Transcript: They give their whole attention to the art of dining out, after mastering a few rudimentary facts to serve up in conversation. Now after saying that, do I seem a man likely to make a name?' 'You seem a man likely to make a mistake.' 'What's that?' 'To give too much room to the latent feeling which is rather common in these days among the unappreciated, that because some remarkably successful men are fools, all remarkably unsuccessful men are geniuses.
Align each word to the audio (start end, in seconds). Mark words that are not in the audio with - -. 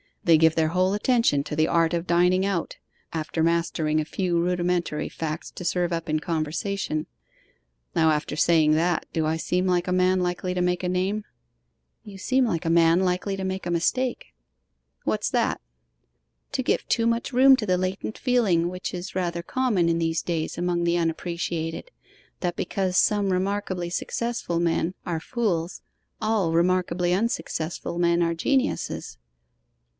They 0.23 0.37
give 0.37 0.55
their 0.55 0.69
whole 0.69 0.93
attention 0.93 1.43
to 1.43 1.55
the 1.55 1.67
art 1.67 1.93
of 1.93 2.07
dining 2.07 2.45
out, 2.45 2.77
after 3.13 3.43
mastering 3.43 3.99
a 3.99 4.05
few 4.05 4.39
rudimentary 4.39 5.09
facts 5.09 5.51
to 5.51 5.65
serve 5.65 5.91
up 5.91 6.09
in 6.09 6.19
conversation. 6.19 7.05
Now 7.95 8.09
after 8.11 8.35
saying 8.35 8.71
that, 8.73 9.05
do 9.13 9.25
I 9.27 9.37
seem 9.37 9.69
a 9.69 9.91
man 9.91 10.19
likely 10.19 10.53
to 10.53 10.61
make 10.61 10.83
a 10.83 10.89
name?' 10.89 11.25
'You 12.03 12.17
seem 12.17 12.47
a 12.47 12.59
man 12.69 13.01
likely 13.01 13.35
to 13.35 13.43
make 13.43 13.65
a 13.67 13.71
mistake.' 13.71 14.33
'What's 15.03 15.29
that?' 15.29 15.61
'To 16.51 16.63
give 16.63 16.87
too 16.87 17.05
much 17.05 17.33
room 17.33 17.55
to 17.55 17.65
the 17.65 17.77
latent 17.77 18.17
feeling 18.17 18.69
which 18.69 18.95
is 18.95 19.15
rather 19.15 19.43
common 19.43 19.89
in 19.89 19.99
these 19.99 20.21
days 20.23 20.57
among 20.57 20.83
the 20.83 20.97
unappreciated, 20.97 21.91
that 22.39 22.55
because 22.55 22.97
some 22.97 23.31
remarkably 23.31 23.89
successful 23.89 24.59
men 24.59 24.93
are 25.05 25.19
fools, 25.19 25.81
all 26.19 26.53
remarkably 26.53 27.13
unsuccessful 27.13 27.99
men 27.99 28.23
are 28.23 28.33
geniuses. 28.35 29.17